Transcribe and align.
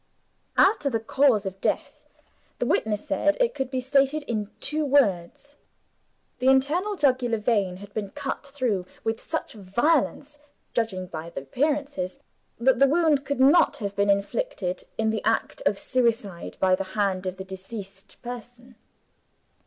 As 0.57 0.77
to 0.77 0.89
the 0.89 0.99
cause 0.99 1.45
of 1.45 1.61
death, 1.61 2.07
the 2.57 2.65
witness 2.65 3.05
said 3.07 3.37
it 3.39 3.53
could 3.53 3.69
be 3.69 3.79
stated 3.79 4.23
in 4.23 4.49
two 4.59 4.83
words. 4.83 5.57
The 6.39 6.47
internal 6.47 6.95
jugular 6.95 7.37
vein 7.37 7.77
had 7.77 7.93
been 7.93 8.09
cut 8.09 8.43
through, 8.47 8.87
with 9.03 9.21
such 9.21 9.53
violence, 9.53 10.39
judging 10.73 11.05
by 11.05 11.29
the 11.29 11.41
appearances, 11.41 12.23
that 12.59 12.79
the 12.79 12.87
wound 12.87 13.23
could 13.25 13.39
not 13.39 13.77
have 13.77 13.95
been 13.95 14.09
inflicted, 14.09 14.85
in 14.97 15.11
the 15.11 15.23
act 15.23 15.61
of 15.67 15.77
suicide, 15.77 16.57
by 16.59 16.73
the 16.73 16.83
hand 16.97 17.27
of 17.27 17.37
the 17.37 17.43
deceased 17.45 18.19
person. 18.23 18.77